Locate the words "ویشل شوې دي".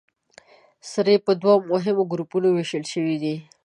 2.51-3.35